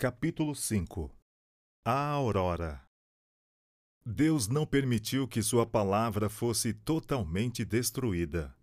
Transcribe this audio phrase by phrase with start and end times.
[0.00, 1.14] Capítulo 5
[1.84, 2.82] A Aurora
[4.02, 8.56] Deus não permitiu que sua palavra fosse totalmente destruída.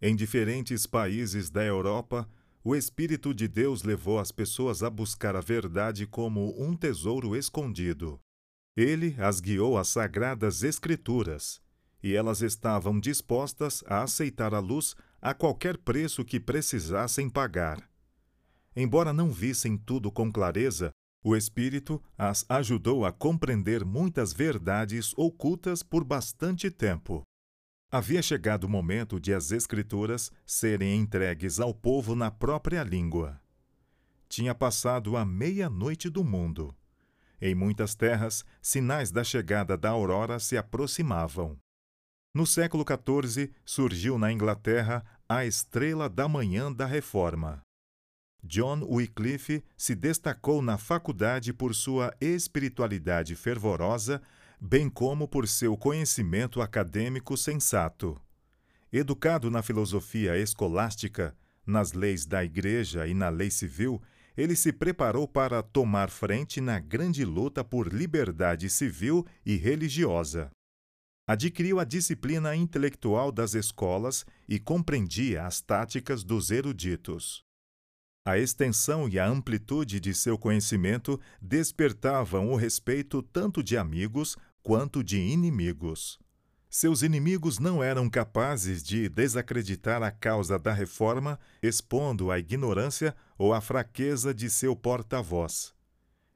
[0.00, 2.30] Em diferentes países da Europa,
[2.62, 8.20] o Espírito de Deus levou as pessoas a buscar a verdade como um tesouro escondido.
[8.76, 11.60] Ele as guiou às sagradas Escrituras,
[12.00, 17.97] e elas estavam dispostas a aceitar a luz a qualquer preço que precisassem pagar.
[18.80, 20.92] Embora não vissem tudo com clareza,
[21.24, 27.24] o Espírito as ajudou a compreender muitas verdades ocultas por bastante tempo.
[27.90, 33.40] Havia chegado o momento de as Escrituras serem entregues ao povo na própria língua.
[34.28, 36.72] Tinha passado a meia-noite do mundo.
[37.40, 41.58] Em muitas terras, sinais da chegada da aurora se aproximavam.
[42.32, 47.60] No século XIV, surgiu na Inglaterra a estrela da manhã da Reforma.
[48.42, 54.22] John Wycliffe se destacou na faculdade por sua espiritualidade fervorosa,
[54.60, 58.20] bem como por seu conhecimento acadêmico sensato.
[58.92, 64.00] Educado na filosofia escolástica, nas leis da Igreja e na lei civil,
[64.36, 70.50] ele se preparou para tomar frente na grande luta por liberdade civil e religiosa.
[71.26, 77.47] Adquiriu a disciplina intelectual das escolas e compreendia as táticas dos eruditos.
[78.28, 85.02] A extensão e a amplitude de seu conhecimento despertavam o respeito tanto de amigos quanto
[85.02, 86.18] de inimigos.
[86.68, 93.54] Seus inimigos não eram capazes de desacreditar a causa da reforma, expondo a ignorância ou
[93.54, 95.72] a fraqueza de seu porta-voz.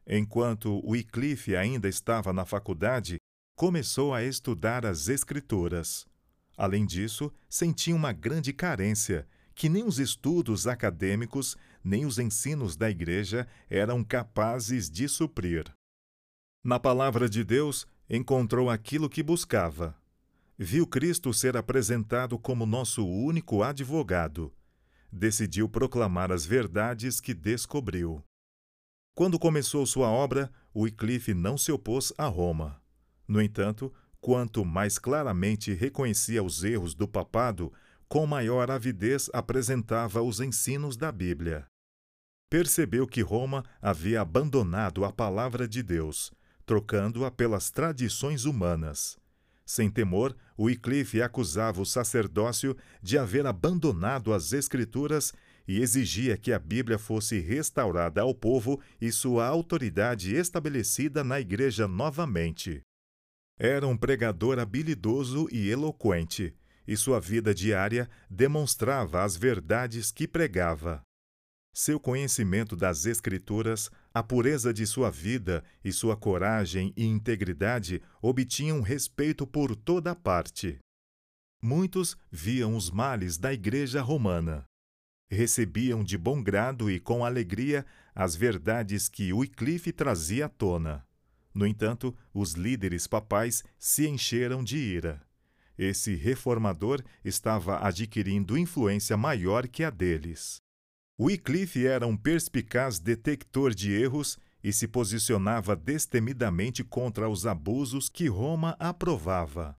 [0.06, 3.18] Enquanto Wycliffe ainda estava na faculdade,
[3.54, 6.06] começou a estudar as Escrituras.
[6.56, 12.90] Além disso, sentia uma grande carência que nem os estudos acadêmicos, nem os ensinos da
[12.90, 15.64] Igreja eram capazes de suprir.
[16.62, 19.96] Na Palavra de Deus, encontrou aquilo que buscava.
[20.56, 24.52] Viu Cristo ser apresentado como nosso único advogado.
[25.10, 28.22] Decidiu proclamar as verdades que descobriu.
[29.14, 32.80] Quando começou sua obra, Wycliffe não se opôs a Roma.
[33.26, 37.72] No entanto, quanto mais claramente reconhecia os erros do papado,
[38.08, 41.66] com maior avidez apresentava os ensinos da Bíblia.
[42.52, 46.30] Percebeu que Roma havia abandonado a palavra de Deus,
[46.66, 49.16] trocando-a pelas tradições humanas.
[49.64, 55.32] Sem temor, Wycliffe acusava o sacerdócio de haver abandonado as Escrituras
[55.66, 61.88] e exigia que a Bíblia fosse restaurada ao povo e sua autoridade estabelecida na Igreja
[61.88, 62.82] novamente.
[63.58, 66.54] Era um pregador habilidoso e eloquente,
[66.86, 71.02] e sua vida diária demonstrava as verdades que pregava.
[71.74, 78.82] Seu conhecimento das Escrituras, a pureza de sua vida e sua coragem e integridade obtinham
[78.82, 80.78] respeito por toda parte.
[81.62, 84.66] Muitos viam os males da Igreja Romana.
[85.30, 91.06] Recebiam de bom grado e com alegria as verdades que Wycliffe trazia à tona.
[91.54, 95.22] No entanto, os líderes papais se encheram de ira.
[95.78, 100.61] Esse reformador estava adquirindo influência maior que a deles.
[101.22, 108.26] Wycliffe era um perspicaz detector de erros e se posicionava destemidamente contra os abusos que
[108.26, 109.76] Roma aprovava.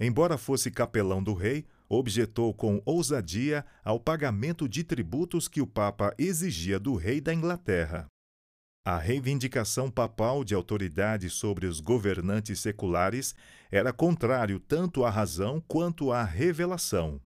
[0.00, 6.12] Embora fosse capelão do rei, objetou com ousadia ao pagamento de tributos que o Papa
[6.18, 8.06] exigia do rei da Inglaterra.
[8.84, 13.36] A reivindicação papal de autoridade sobre os governantes seculares
[13.70, 17.20] era contrário tanto à razão quanto à revelação.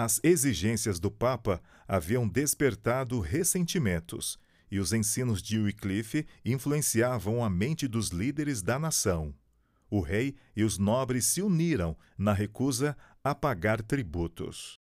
[0.00, 4.38] As exigências do Papa haviam despertado ressentimentos,
[4.70, 9.34] e os ensinos de Wycliffe influenciavam a mente dos líderes da nação.
[9.90, 14.78] O rei e os nobres se uniram na recusa a pagar tributos.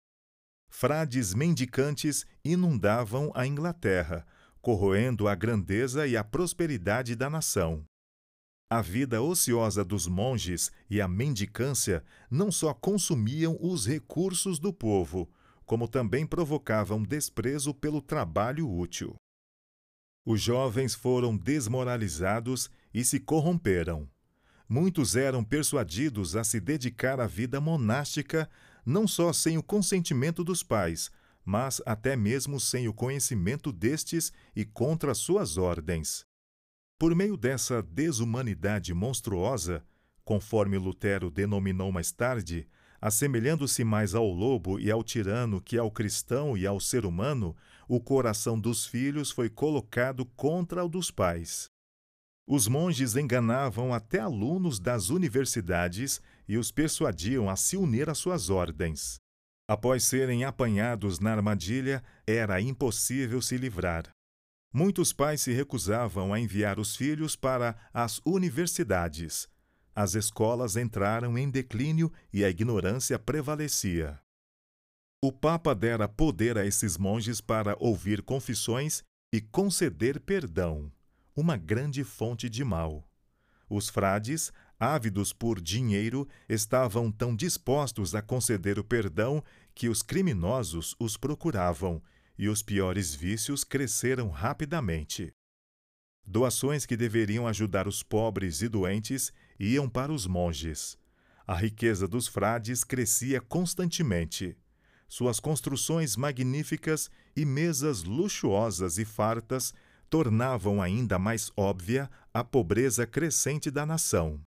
[0.69, 4.25] Frades mendicantes inundavam a Inglaterra,
[4.63, 7.85] corroendo a grandeza e a prosperidade da nação.
[8.73, 15.29] A vida ociosa dos monges e a mendicância não só consumiam os recursos do povo,
[15.67, 19.17] como também provocavam desprezo pelo trabalho útil.
[20.25, 24.09] Os jovens foram desmoralizados e se corromperam.
[24.69, 28.49] Muitos eram persuadidos a se dedicar à vida monástica,
[28.87, 31.11] não só sem o consentimento dos pais,
[31.45, 36.30] mas até mesmo sem o conhecimento destes e contra suas ordens.
[37.01, 39.83] Por meio dessa desumanidade monstruosa,
[40.23, 42.69] conforme Lutero denominou mais tarde,
[43.01, 47.57] assemelhando-se mais ao lobo e ao tirano que ao cristão e ao ser humano,
[47.89, 51.71] o coração dos filhos foi colocado contra o dos pais.
[52.47, 58.51] Os monges enganavam até alunos das universidades e os persuadiam a se unir às suas
[58.51, 59.17] ordens.
[59.67, 64.11] Após serem apanhados na armadilha, era impossível se livrar.
[64.73, 69.49] Muitos pais se recusavam a enviar os filhos para as universidades.
[69.95, 74.21] As escolas entraram em declínio e a ignorância prevalecia.
[75.21, 79.03] O Papa dera poder a esses monges para ouvir confissões
[79.33, 80.91] e conceder perdão
[81.35, 83.09] uma grande fonte de mal.
[83.69, 89.43] Os frades, ávidos por dinheiro, estavam tão dispostos a conceder o perdão
[89.75, 92.03] que os criminosos os procuravam
[92.41, 95.31] e os piores vícios cresceram rapidamente.
[96.27, 100.97] Doações que deveriam ajudar os pobres e doentes iam para os monges.
[101.47, 104.57] A riqueza dos frades crescia constantemente.
[105.07, 109.75] Suas construções magníficas e mesas luxuosas e fartas
[110.09, 114.41] tornavam ainda mais óbvia a pobreza crescente da nação.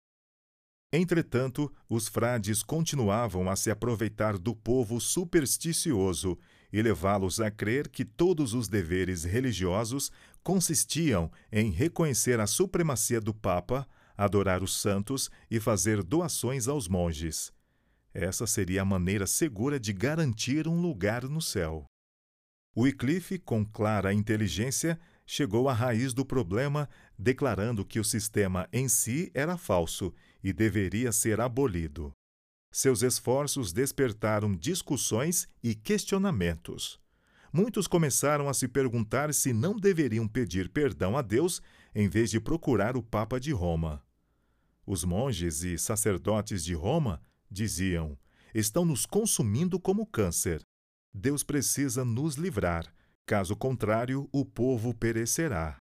[0.91, 6.39] Entretanto, os frades continuavam a se aproveitar do povo supersticioso
[6.73, 10.11] e levá-los a crer que todos os deveres religiosos
[10.43, 13.87] consistiam em reconhecer a supremacia do Papa,
[14.17, 17.53] adorar os santos e fazer doações aos monges.
[18.15, 21.85] Essa seria a maneira segura de garantir um lugar no céu.
[22.77, 29.31] Wycliffe, com clara inteligência, chegou à raiz do problema, declarando que o sistema em si
[29.35, 32.13] era falso e deveria ser abolido.
[32.73, 36.99] Seus esforços despertaram discussões e questionamentos.
[37.53, 41.63] Muitos começaram a se perguntar se não deveriam pedir perdão a Deus
[41.95, 44.03] em vez de procurar o Papa de Roma.
[44.85, 48.19] Os monges e sacerdotes de Roma diziam:
[48.55, 50.63] estão nos consumindo como câncer.
[51.15, 52.93] Deus precisa nos livrar
[53.25, 55.77] Caso contrário, o povo perecerá.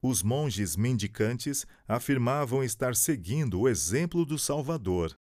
[0.00, 5.14] Os monges mendicantes afirmavam estar seguindo o exemplo do Salvador.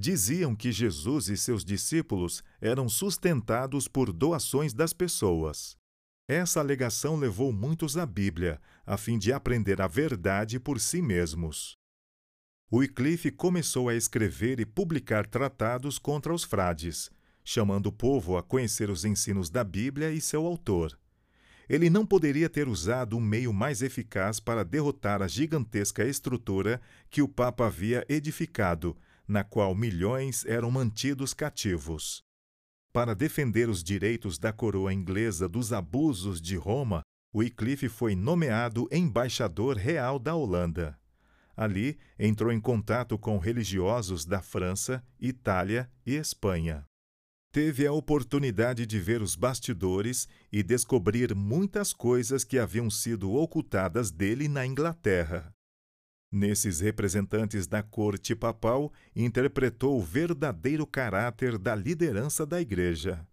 [0.00, 5.76] Diziam que Jesus e seus discípulos eram sustentados por doações das pessoas.
[6.28, 11.76] Essa alegação levou muitos à Bíblia, a fim de aprender a verdade por si mesmos.
[12.72, 17.10] Wycliffe começou a escrever e publicar tratados contra os frades,
[17.44, 20.96] chamando o povo a conhecer os ensinos da Bíblia e seu autor.
[21.68, 26.80] Ele não poderia ter usado um meio mais eficaz para derrotar a gigantesca estrutura
[27.10, 28.96] que o Papa havia edificado,
[29.28, 32.22] na qual milhões eram mantidos cativos.
[32.92, 37.02] Para defender os direitos da coroa inglesa dos abusos de Roma,
[37.34, 40.98] Wycliffe foi nomeado embaixador real da Holanda.
[41.54, 46.88] Ali, entrou em contato com religiosos da França, Itália e Espanha
[47.58, 54.12] teve a oportunidade de ver os bastidores e descobrir muitas coisas que haviam sido ocultadas
[54.12, 55.52] dele na Inglaterra.
[56.30, 63.26] Nesses representantes da corte papal, interpretou o verdadeiro caráter da liderança da Igreja.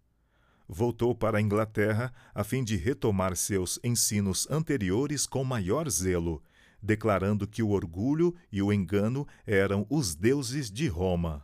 [0.66, 6.42] Voltou para a Inglaterra a fim de retomar seus ensinos anteriores com maior zelo,
[6.82, 11.42] declarando que o orgulho e o engano eram os deuses de Roma.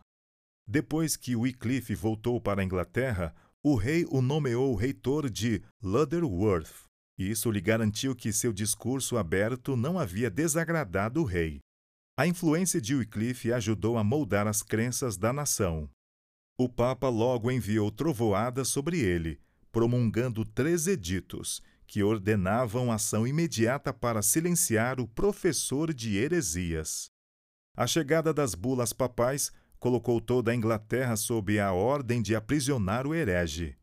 [0.67, 6.92] Depois que Wycliffe voltou para a Inglaterra, o rei o nomeou reitor de Lutterworth.
[7.17, 11.59] Isso lhe garantiu que seu discurso aberto não havia desagradado o rei.
[12.17, 15.89] A influência de Wycliffe ajudou a moldar as crenças da nação.
[16.57, 19.39] O Papa logo enviou trovoadas sobre ele,
[19.71, 27.09] promulgando três editos, que ordenavam ação imediata para silenciar o professor de heresias.
[27.75, 33.13] A chegada das bulas papais colocou toda a Inglaterra sob a ordem de aprisionar o
[33.13, 33.75] herege.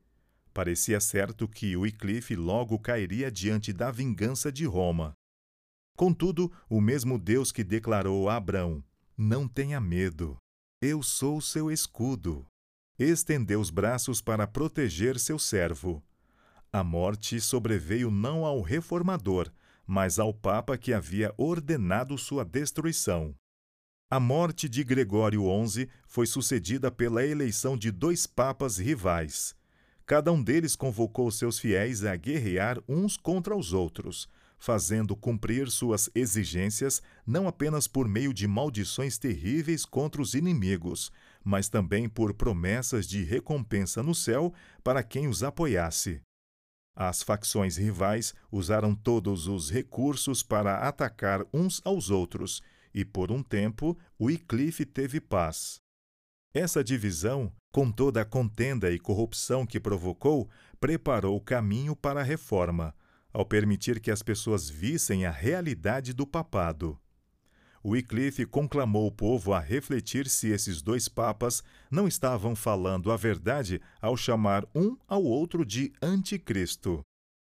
[0.53, 5.15] Parecia certo que Wycliffe logo cairia diante da vingança de Roma.
[5.97, 8.83] Contudo, o mesmo Deus que declarou a Abrão:
[9.17, 10.39] Não tenha medo,
[10.83, 12.47] eu sou seu escudo,
[12.99, 16.03] estendeu os braços para proteger seu servo.
[16.73, 19.53] A morte sobreveio não ao reformador,
[19.87, 23.35] mas ao Papa que havia ordenado sua destruição.
[24.09, 29.55] A morte de Gregório XI foi sucedida pela eleição de dois papas rivais.
[30.11, 36.11] Cada um deles convocou seus fiéis a guerrear uns contra os outros, fazendo cumprir suas
[36.13, 41.13] exigências não apenas por meio de maldições terríveis contra os inimigos,
[41.45, 44.53] mas também por promessas de recompensa no céu
[44.83, 46.21] para quem os apoiasse.
[46.97, 52.61] As facções rivais usaram todos os recursos para atacar uns aos outros
[52.93, 55.79] e por um tempo Wycliffe teve paz.
[56.53, 60.49] Essa divisão Com toda a contenda e corrupção que provocou,
[60.81, 62.93] preparou o caminho para a reforma,
[63.33, 66.99] ao permitir que as pessoas vissem a realidade do papado.
[67.85, 73.81] Wycliffe conclamou o povo a refletir se esses dois papas não estavam falando a verdade
[74.03, 77.03] ao chamar um ao outro de anticristo.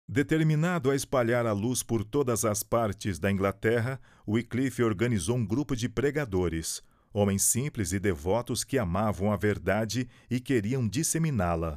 [0.08, 5.74] Determinado a espalhar a luz por todas as partes da Inglaterra, Wycliffe organizou um grupo
[5.74, 11.76] de pregadores, homens simples e devotos que amavam a verdade e queriam disseminá-la.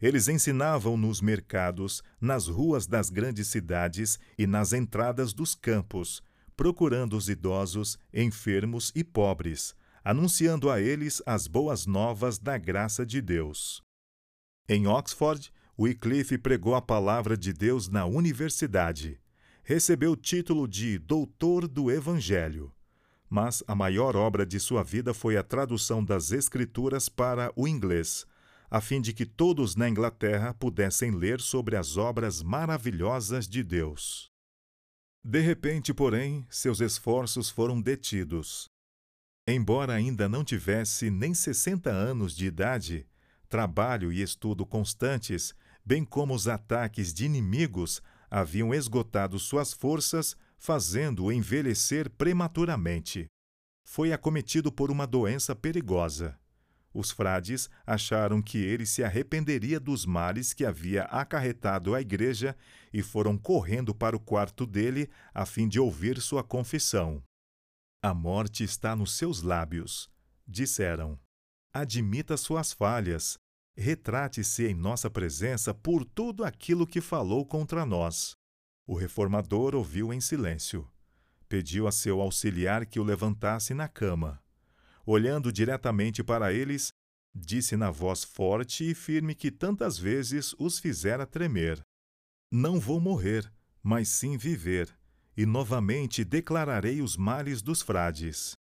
[0.00, 6.22] Eles ensinavam nos mercados, nas ruas das grandes cidades e nas entradas dos campos,
[6.56, 13.20] procurando os idosos, enfermos e pobres, anunciando a eles as boas novas da graça de
[13.20, 13.82] Deus.
[14.68, 19.20] Em Oxford, Wycliffe pregou a palavra de Deus na universidade.
[19.62, 22.72] Recebeu o título de Doutor do Evangelho.
[23.30, 28.26] Mas a maior obra de sua vida foi a tradução das Escrituras para o inglês,
[28.68, 34.28] a fim de que todos na Inglaterra pudessem ler sobre as obras maravilhosas de Deus.
[35.24, 38.68] De repente, porém, seus esforços foram detidos.
[39.46, 43.06] Embora ainda não tivesse nem 60 anos de idade,
[43.48, 51.32] trabalho e estudo constantes bem como os ataques de inimigos, haviam esgotado suas forças, fazendo-o
[51.32, 53.26] envelhecer prematuramente.
[53.82, 56.38] Foi acometido por uma doença perigosa.
[56.92, 62.54] Os frades acharam que ele se arrependeria dos males que havia acarretado à igreja
[62.92, 67.22] e foram correndo para o quarto dele a fim de ouvir sua confissão.
[68.02, 70.10] A morte está nos seus lábios,
[70.46, 71.18] disseram.
[71.72, 73.38] Admita suas falhas,
[73.76, 78.34] retrate-se em nossa presença por tudo aquilo que falou contra nós.
[78.90, 80.84] O reformador ouviu em silêncio.
[81.48, 84.42] Pediu a seu auxiliar que o levantasse na cama.
[85.06, 86.88] Olhando diretamente para eles,
[87.32, 91.80] disse na voz forte e firme que tantas vezes os fizera tremer:
[92.50, 93.48] Não vou morrer,
[93.80, 94.92] mas sim viver,
[95.36, 98.54] e novamente declararei os males dos frades.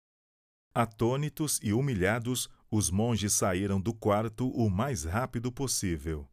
[0.75, 6.29] Atônitos e humilhados, os monges saíram do quarto o mais rápido possível.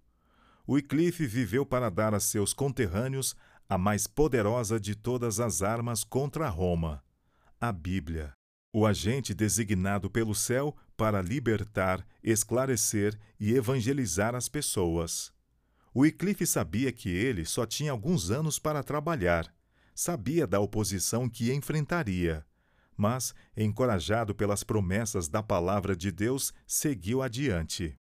[0.69, 3.35] Wycliffe viveu para dar a seus conterrâneos
[3.69, 7.03] a mais poderosa de todas as armas contra Roma,
[7.61, 8.33] a Bíblia,
[8.73, 15.33] o agente designado pelo céu para libertar, esclarecer e evangelizar as pessoas.
[15.95, 19.53] Wycliffe sabia que ele só tinha alguns anos para trabalhar,
[19.95, 22.45] sabia da oposição que enfrentaria
[22.97, 27.95] mas, encorajado pelas promessas da palavra de Deus, seguiu adiante.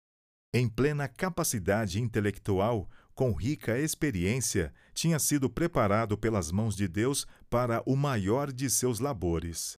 [0.53, 7.83] Em plena capacidade intelectual, com rica experiência, tinha sido preparado pelas mãos de Deus para
[7.87, 9.77] o maior de seus labores.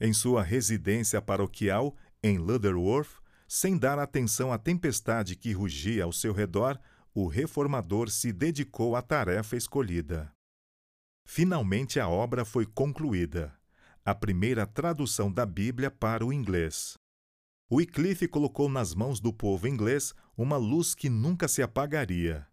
[0.00, 6.32] Em sua residência paroquial, em Lutherworth, sem dar atenção à tempestade que rugia ao seu
[6.32, 6.78] redor,
[7.14, 10.30] o reformador se dedicou à tarefa escolhida.
[11.26, 13.58] Finalmente a obra foi concluída
[14.04, 16.96] a primeira tradução da Bíblia para o inglês.
[17.70, 22.46] Wycliffe colocou nas mãos do povo inglês uma luz que nunca se apagaria.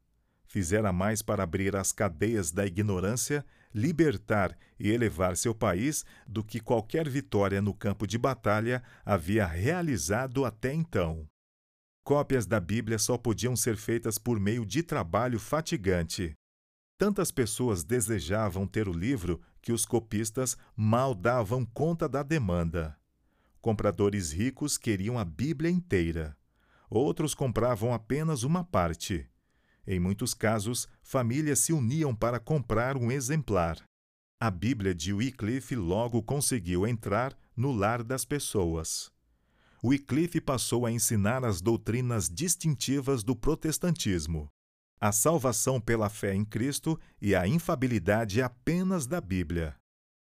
[0.55, 6.61] Fizera mais para abrir as cadeias da ignorância, libertar e elevar seu país do que
[6.61, 11.27] qualquer vitória no campo de batalha havia realizado até então.
[12.05, 16.33] Cópias da Bíblia só podiam ser feitas por meio de trabalho fatigante.
[16.97, 22.97] Tantas pessoas desejavam ter o livro que os copistas mal davam conta da demanda.
[23.59, 26.33] Compradores ricos queriam a Bíblia inteira.
[26.89, 29.29] Outros compravam apenas uma parte.
[29.87, 33.83] Em muitos casos, famílias se uniam para comprar um exemplar.
[34.39, 39.11] A Bíblia de Wycliffe logo conseguiu entrar no lar das pessoas.
[39.83, 44.49] Wycliffe passou a ensinar as doutrinas distintivas do protestantismo
[44.99, 49.75] a salvação pela fé em Cristo e a infabilidade apenas da Bíblia.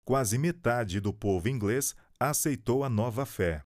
[0.05, 3.63] Quase metade do povo inglês aceitou a nova fé.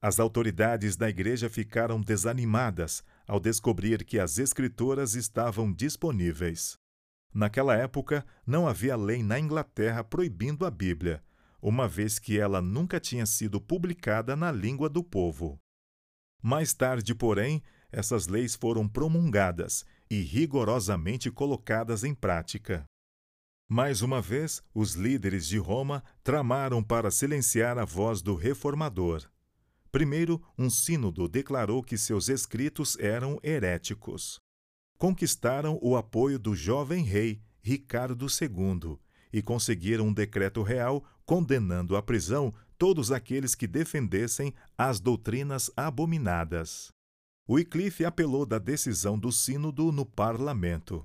[0.00, 6.76] As autoridades da igreja ficaram desanimadas ao descobrir que as Escrituras estavam disponíveis.
[7.32, 11.24] Naquela época, não havia lei na Inglaterra proibindo a Bíblia,
[11.58, 15.58] uma vez que ela nunca tinha sido publicada na língua do povo.
[16.42, 22.84] Mais tarde, porém, essas leis foram promulgadas e rigorosamente colocadas em prática.
[23.66, 29.26] Mais uma vez, os líderes de Roma tramaram para silenciar a voz do reformador.
[29.92, 34.40] Primeiro, um sínodo declarou que seus escritos eram heréticos.
[34.96, 38.98] Conquistaram o apoio do jovem rei Ricardo II
[39.30, 46.88] e conseguiram um decreto real condenando à prisão todos aqueles que defendessem as doutrinas abominadas.
[47.46, 51.02] Wycliffe apelou da decisão do Sínodo no parlamento.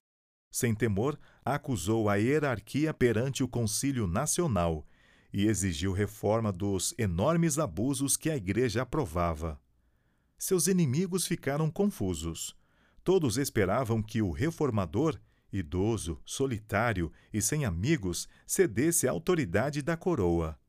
[0.49, 4.85] Sem temor, acusou a hierarquia perante o Concílio Nacional
[5.31, 9.59] e exigiu reforma dos enormes abusos que a Igreja aprovava.
[10.37, 12.55] Seus inimigos ficaram confusos.
[13.03, 15.19] Todos esperavam que o reformador,
[15.51, 20.59] idoso, solitário e sem amigos, cedesse à autoridade da coroa.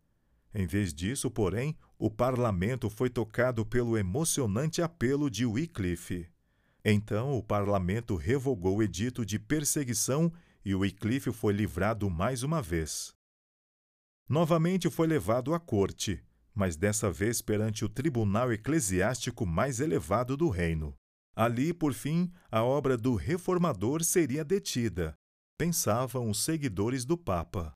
[0.55, 6.29] Em vez disso, porém, o parlamento foi tocado pelo emocionante apelo de Wycliffe.
[6.85, 10.33] Então o parlamento revogou o edito de perseguição
[10.65, 13.18] e Wycliffe foi livrado mais uma vez.
[14.29, 16.23] Novamente foi levado à corte,
[16.55, 20.95] mas dessa vez perante o tribunal eclesiástico mais elevado do reino.
[21.35, 25.15] Ali, por fim, a obra do reformador seria detida,
[25.57, 27.73] pensavam os seguidores do Papa.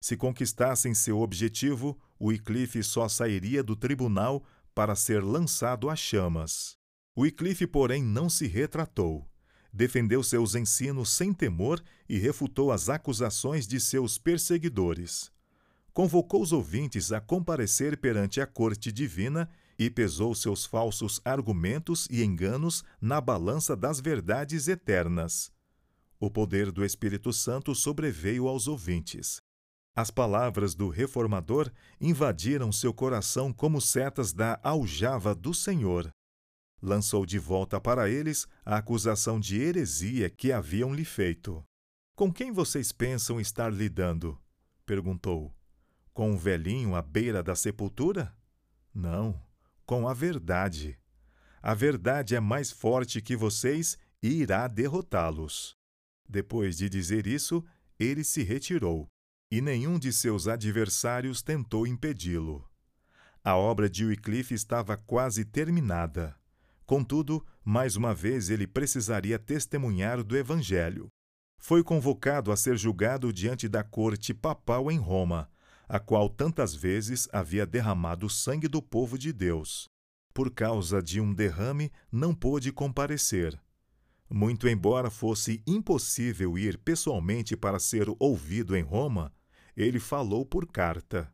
[0.00, 6.74] Se conquistassem seu objetivo, Wycliffe só sairia do tribunal para ser lançado às chamas.
[7.16, 9.30] Wycliffe, porém, não se retratou.
[9.72, 15.32] Defendeu seus ensinos sem temor e refutou as acusações de seus perseguidores
[15.94, 19.48] convocou os ouvintes a comparecer perante a corte divina
[19.78, 25.52] e pesou seus falsos argumentos e enganos na balança das verdades eternas.
[26.18, 29.40] O poder do Espírito Santo sobreveio aos ouvintes.
[29.96, 31.70] As palavras do reformador
[32.00, 36.10] invadiram seu coração como setas da aljava do Senhor.
[36.82, 41.64] Lançou de volta para eles a acusação de heresia que haviam lhe feito.
[42.16, 44.40] Com quem vocês pensam estar lidando?
[44.84, 45.54] perguntou.
[46.14, 48.32] Com um velhinho à beira da sepultura?
[48.94, 49.42] Não,
[49.84, 50.96] com a verdade.
[51.60, 55.76] A verdade é mais forte que vocês e irá derrotá-los.
[56.28, 57.64] Depois de dizer isso,
[57.98, 59.08] ele se retirou,
[59.50, 62.64] e nenhum de seus adversários tentou impedi-lo.
[63.42, 66.36] A obra de Wycliffe estava quase terminada.
[66.86, 71.08] Contudo, mais uma vez ele precisaria testemunhar do Evangelho.
[71.58, 75.50] Foi convocado a ser julgado diante da corte papal em Roma,
[75.88, 79.88] a qual tantas vezes havia derramado o sangue do povo de Deus.
[80.32, 83.58] Por causa de um derrame, não pôde comparecer.
[84.28, 89.32] Muito embora fosse impossível ir pessoalmente para ser ouvido em Roma,
[89.76, 91.30] ele falou por carta.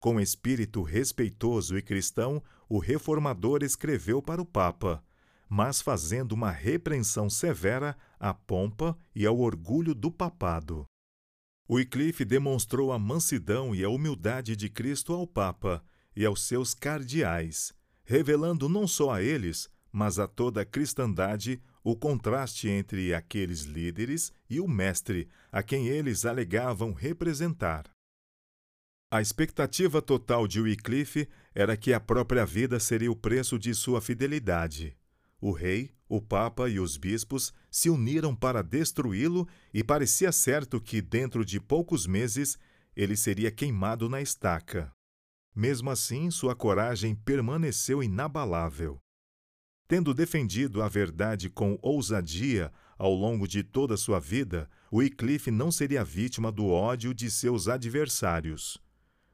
[0.00, 5.02] Com espírito respeitoso e cristão, o reformador escreveu para o Papa,
[5.48, 10.86] mas fazendo uma repreensão severa à pompa e ao orgulho do papado.
[11.68, 15.82] Wycliffe demonstrou a mansidão e a humildade de Cristo ao Papa
[16.14, 17.72] e aos seus cardeais,
[18.04, 24.32] revelando não só a eles, mas a toda a cristandade o contraste entre aqueles líderes
[24.48, 27.90] e o Mestre, a quem eles alegavam representar.
[29.10, 34.00] A expectativa total de Wycliffe era que a própria vida seria o preço de sua
[34.00, 34.96] fidelidade.
[35.40, 41.00] O rei, o papa e os bispos se uniram para destruí-lo e parecia certo que,
[41.00, 42.58] dentro de poucos meses,
[42.94, 44.92] ele seria queimado na estaca.
[45.54, 48.98] Mesmo assim, sua coragem permaneceu inabalável.
[49.86, 56.04] Tendo defendido a verdade com ousadia ao longo de toda sua vida, Wycliffe não seria
[56.04, 58.78] vítima do ódio de seus adversários.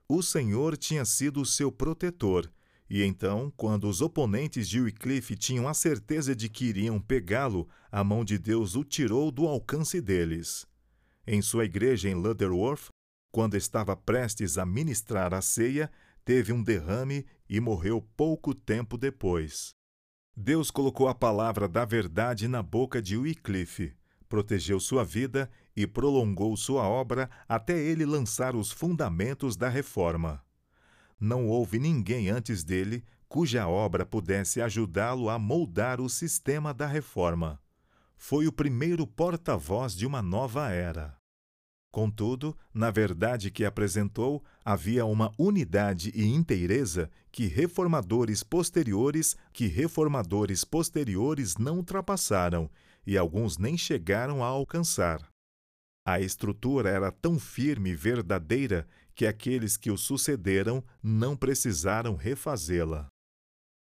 [0.08, 2.50] O Senhor tinha sido seu protetor
[2.90, 8.02] e então, quando os oponentes de Wycliffe tinham a certeza de que iriam pegá-lo, a
[8.02, 10.66] mão de Deus o tirou do alcance deles.
[11.24, 12.88] Em sua igreja em Lutterworth,
[13.30, 15.88] quando estava prestes a ministrar a ceia,
[16.24, 19.70] teve um derrame e morreu pouco tempo depois.
[20.36, 23.94] Deus colocou a palavra da verdade na boca de Wycliffe,
[24.28, 30.42] protegeu sua vida e prolongou sua obra até ele lançar os fundamentos da reforma
[31.20, 37.60] não houve ninguém antes dele cuja obra pudesse ajudá-lo a moldar o sistema da reforma.
[38.16, 41.16] Foi o primeiro porta-voz de uma nova era.
[41.92, 50.64] Contudo, na verdade que apresentou, havia uma unidade e inteireza que reformadores posteriores, que reformadores
[50.64, 52.70] posteriores não ultrapassaram
[53.06, 55.20] e alguns nem chegaram a alcançar.
[56.04, 63.08] A estrutura era tão firme e verdadeira que aqueles que o sucederam não precisaram refazê-la.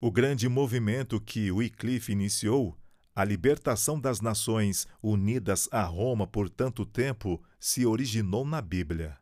[0.01, 2.77] O grande movimento que Wycliffe iniciou,
[3.15, 9.17] a libertação das nações unidas a Roma por tanto tempo, se originou na Bíblia.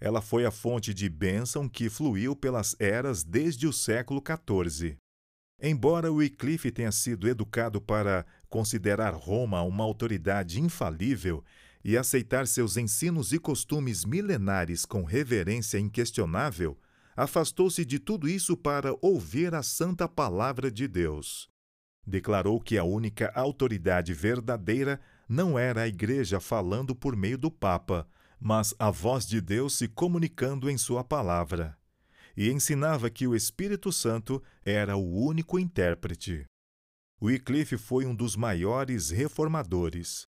[0.00, 4.96] Ela foi a fonte de bênção que fluiu pelas eras desde o século XIV.
[5.60, 11.42] Embora Wycliffe tenha sido educado para considerar Roma uma autoridade infalível
[11.84, 16.78] e aceitar seus ensinos e costumes milenares com reverência inquestionável,
[17.14, 21.48] afastou-se de tudo isso para ouvir a santa palavra de Deus.
[22.06, 28.08] Declarou que a única autoridade verdadeira não era a Igreja falando por meio do Papa,
[28.40, 31.76] mas a voz de Deus se comunicando em Sua palavra.
[32.36, 36.44] E ensinava que o Espírito Santo era o único intérprete.
[37.22, 40.26] Wycliffe foi um dos maiores reformadores.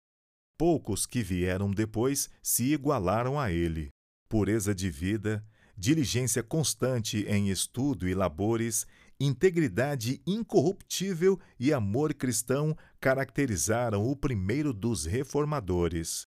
[0.57, 3.89] Poucos que vieram depois se igualaram a ele.
[4.29, 5.45] Pureza de vida,
[5.77, 8.87] diligência constante em estudo e labores,
[9.19, 16.25] integridade incorruptível e amor cristão caracterizaram o primeiro dos reformadores.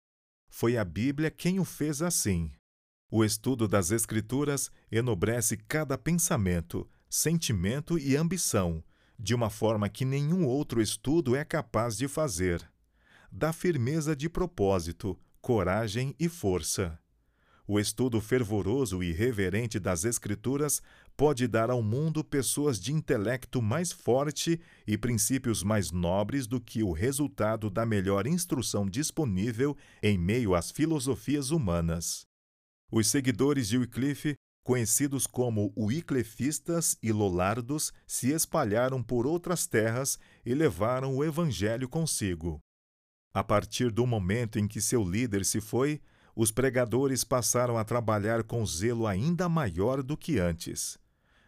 [0.49, 2.51] Foi a Bíblia quem o fez assim.
[3.11, 8.83] O estudo das Escrituras enobrece cada pensamento, sentimento e ambição,
[9.19, 12.69] de uma forma que nenhum outro estudo é capaz de fazer.
[13.39, 16.99] Dá firmeza de propósito, coragem e força.
[17.69, 20.81] O estudo fervoroso e reverente das Escrituras
[21.19, 26.83] pode dar ao mundo pessoas de intelecto mais forte e princípios mais nobres do que
[26.83, 32.27] o resultado da melhor instrução disponível em meio às filosofias humanas.
[32.91, 40.55] Os seguidores de Wycliffe, conhecidos como Wyclifistas e Lollardos, se espalharam por outras terras e
[40.55, 42.63] levaram o Evangelho consigo.
[43.37, 46.01] A partir do momento em que seu líder se foi,
[46.35, 50.97] os pregadores passaram a trabalhar com zelo ainda maior do que antes.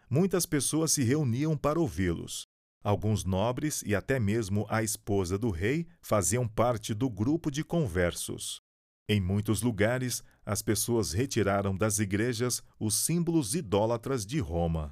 [0.07, 2.45] Muitas pessoas se reuniam para ouvi-los.
[2.83, 8.61] Alguns nobres e até mesmo a esposa do rei faziam parte do grupo de conversos.
[9.07, 14.91] Em muitos lugares, as pessoas retiraram das igrejas os símbolos idólatras de Roma.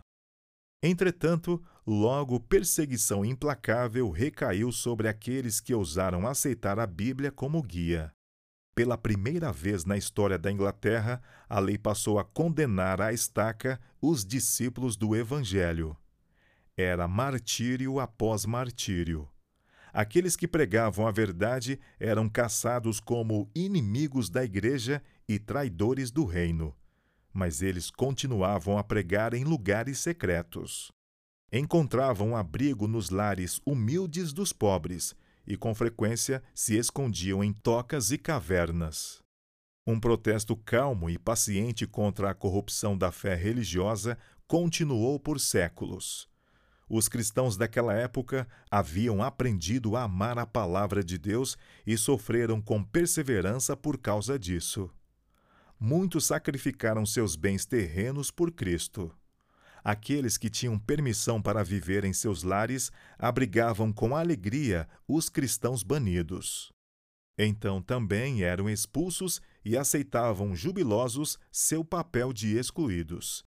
[0.82, 8.12] Entretanto, logo perseguição implacável recaiu sobre aqueles que ousaram aceitar a Bíblia como guia.
[8.76, 14.24] Pela primeira vez na história da Inglaterra, a lei passou a condenar à estaca os
[14.24, 15.98] discípulos do Evangelho.
[16.78, 19.28] Era martírio após martírio.
[19.92, 26.76] Aqueles que pregavam a verdade eram caçados como inimigos da Igreja e traidores do reino.
[27.38, 30.92] Mas eles continuavam a pregar em lugares secretos.
[31.54, 38.18] Encontravam abrigo nos lares humildes dos pobres e com frequência se escondiam em tocas e
[38.18, 39.22] cavernas.
[39.86, 46.28] Um protesto calmo e paciente contra a corrupção da fé religiosa continuou por séculos.
[46.90, 52.84] Os cristãos daquela época haviam aprendido a amar a palavra de Deus e sofreram com
[52.84, 54.90] perseverança por causa disso.
[55.80, 59.14] Muitos sacrificaram seus bens terrenos por Cristo
[59.88, 66.74] aqueles que tinham permissão para viver em seus lares abrigavam com alegria os cristãos banidos.
[67.38, 73.46] Então também eram expulsos e aceitavam jubilosos seu papel de excluídos.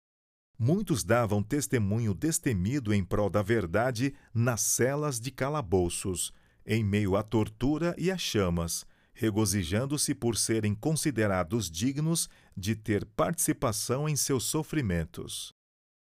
[0.57, 6.33] Muitos davam testemunho destemido em prol da verdade nas celas de calabouços,
[6.65, 14.10] em meio à tortura e às chamas, regozijando-se por serem considerados dignos de ter participação
[14.10, 15.54] em seus sofrimentos.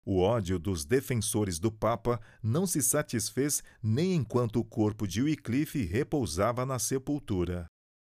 [0.06, 5.82] O ódio dos defensores do Papa não se satisfez nem enquanto o corpo de Wycliffe
[5.84, 7.66] repousava na sepultura.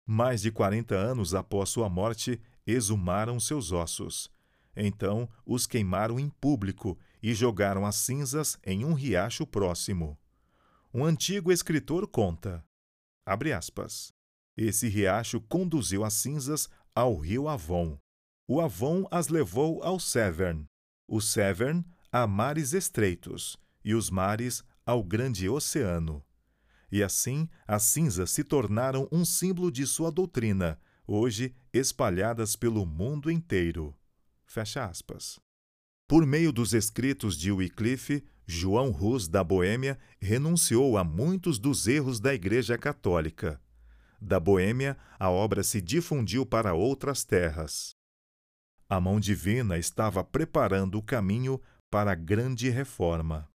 [0.05, 4.31] Mais de quarenta anos após sua morte, exumaram seus ossos.
[4.75, 10.17] Então os queimaram em público e jogaram as cinzas em um riacho próximo.
[10.93, 12.63] Um antigo escritor conta.
[13.57, 14.13] Aspas,
[14.57, 17.99] Esse riacho conduziu as cinzas ao rio Avon.
[18.47, 20.65] O Avon as levou ao Severn,
[21.07, 26.23] o Severn a mares estreitos, e os mares ao grande oceano.
[26.91, 33.29] E assim as cinzas se tornaram um símbolo de sua doutrina, hoje espalhadas pelo mundo
[33.29, 33.93] inteiro.
[34.45, 35.39] Fecha aspas.
[36.07, 42.19] Por meio dos escritos de Wycliffe, João Rus da Boêmia renunciou a muitos dos erros
[42.19, 43.59] da Igreja Católica.
[44.25, 47.95] Da Boêmia, a obra se difundiu para outras terras.
[48.89, 51.61] A mão divina estava preparando o caminho
[51.91, 53.47] para a grande reforma.